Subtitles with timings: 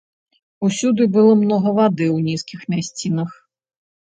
[0.67, 3.29] Усюды было многа вады ў нізкіх мясцінах.